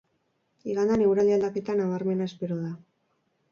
[0.71, 2.75] Igandean eguraldi aldaketa nabarmena espero da.